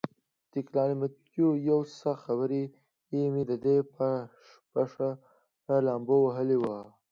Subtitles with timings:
[0.53, 4.09] د تګلیامنتو یو څه برخه مې د ده په
[4.71, 5.07] پښه
[5.85, 6.79] لامبو وهلې وه.